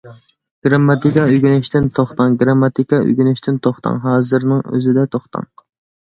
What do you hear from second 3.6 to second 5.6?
توختاڭ ھازىرنىڭ ئۆزىدىلا توختاڭ.